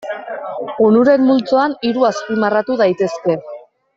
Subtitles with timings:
[0.85, 3.37] Onuren multzoan hiru azpimarratu daitezke.